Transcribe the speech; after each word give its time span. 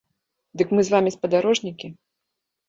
Дык 0.61 0.71
мы 0.77 0.81
з 0.87 0.93
вамі 0.95 1.13
спадарожнікі! 1.17 1.93